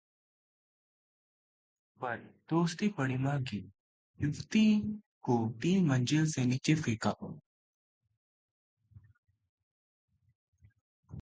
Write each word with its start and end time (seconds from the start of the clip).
Facebook 2.01 2.01
पर 2.01 2.17
दोस्ती 2.49 2.87
पड़ी 2.87 3.17
महंगी, 3.17 3.71
युवती 4.21 4.81
को 5.21 5.53
तीन 5.61 5.87
मंजिल 5.87 6.25
से 6.31 6.45
नीचे 6.45 6.75
फेंका 6.75 7.15